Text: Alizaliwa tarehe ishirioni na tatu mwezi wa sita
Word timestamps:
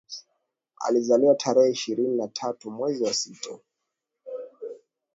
Alizaliwa 0.87 1.35
tarehe 1.35 1.71
ishirioni 1.71 2.17
na 2.17 2.27
tatu 2.27 2.71
mwezi 2.71 3.03
wa 3.03 3.13
sita 3.13 3.59